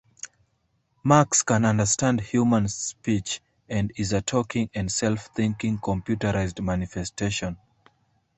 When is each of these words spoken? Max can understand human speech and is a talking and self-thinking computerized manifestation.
Max 1.03 1.43
can 1.43 1.63
understand 1.63 2.21
human 2.21 2.67
speech 2.67 3.39
and 3.69 3.91
is 3.97 4.13
a 4.13 4.19
talking 4.23 4.67
and 4.73 4.91
self-thinking 4.91 5.77
computerized 5.77 6.59
manifestation. 6.59 7.55